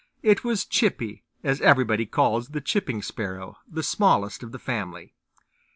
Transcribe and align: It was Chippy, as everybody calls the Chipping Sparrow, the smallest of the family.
It 0.23 0.43
was 0.43 0.65
Chippy, 0.65 1.25
as 1.43 1.61
everybody 1.61 2.07
calls 2.07 2.47
the 2.47 2.59
Chipping 2.59 3.03
Sparrow, 3.03 3.57
the 3.69 3.83
smallest 3.83 4.41
of 4.41 4.51
the 4.51 4.57
family. 4.57 5.13